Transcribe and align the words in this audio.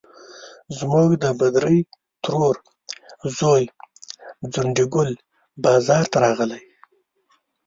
زموږ 0.79 1.09
د 1.23 1.25
بدرۍ 1.39 1.79
ترور 2.23 2.55
زوی 3.37 3.63
ځونډي 4.53 4.85
ګل 4.93 5.11
بازار 5.63 6.03
ته 6.11 6.17
راغلی. 6.25 6.63